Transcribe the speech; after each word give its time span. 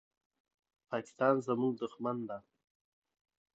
پاکستان 0.89 1.35
زموږ 1.47 1.73
دښمن 1.81 2.17
ده. 2.29 2.37